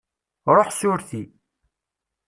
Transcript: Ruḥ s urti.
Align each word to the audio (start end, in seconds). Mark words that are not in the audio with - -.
Ruḥ 0.55 0.69
s 0.79 0.81
urti. 0.91 1.23